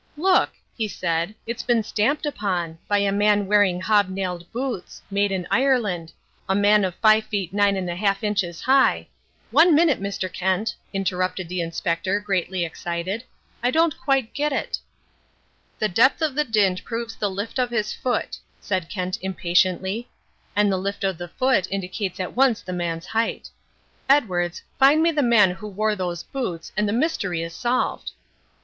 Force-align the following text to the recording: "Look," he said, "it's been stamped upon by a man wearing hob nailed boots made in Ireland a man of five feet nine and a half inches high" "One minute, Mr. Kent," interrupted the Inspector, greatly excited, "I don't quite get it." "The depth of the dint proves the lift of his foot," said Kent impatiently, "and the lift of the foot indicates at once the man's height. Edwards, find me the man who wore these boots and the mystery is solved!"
"Look," 0.17 0.53
he 0.75 0.87
said, 0.87 1.35
"it's 1.45 1.61
been 1.61 1.83
stamped 1.83 2.25
upon 2.25 2.79
by 2.87 2.97
a 2.97 3.11
man 3.11 3.45
wearing 3.45 3.79
hob 3.81 4.09
nailed 4.09 4.51
boots 4.51 4.99
made 5.11 5.31
in 5.31 5.45
Ireland 5.51 6.11
a 6.49 6.55
man 6.55 6.83
of 6.83 6.95
five 6.95 7.25
feet 7.25 7.53
nine 7.53 7.77
and 7.77 7.87
a 7.87 7.95
half 7.95 8.23
inches 8.23 8.61
high" 8.61 9.07
"One 9.51 9.75
minute, 9.75 10.01
Mr. 10.01 10.27
Kent," 10.33 10.73
interrupted 10.91 11.49
the 11.49 11.61
Inspector, 11.61 12.19
greatly 12.21 12.65
excited, 12.65 13.23
"I 13.61 13.69
don't 13.69 13.95
quite 13.99 14.33
get 14.33 14.51
it." 14.51 14.79
"The 15.77 15.87
depth 15.87 16.23
of 16.23 16.33
the 16.33 16.45
dint 16.45 16.83
proves 16.83 17.15
the 17.15 17.29
lift 17.29 17.59
of 17.59 17.69
his 17.69 17.93
foot," 17.93 18.37
said 18.59 18.89
Kent 18.89 19.19
impatiently, 19.21 20.09
"and 20.55 20.71
the 20.71 20.77
lift 20.79 21.03
of 21.03 21.19
the 21.19 21.27
foot 21.27 21.67
indicates 21.69 22.19
at 22.19 22.35
once 22.35 22.61
the 22.61 22.73
man's 22.73 23.05
height. 23.05 23.51
Edwards, 24.09 24.63
find 24.79 25.03
me 25.03 25.11
the 25.11 25.21
man 25.21 25.51
who 25.51 25.67
wore 25.67 25.95
these 25.95 26.23
boots 26.23 26.71
and 26.75 26.89
the 26.89 26.91
mystery 26.91 27.43
is 27.43 27.53
solved!" 27.53 28.13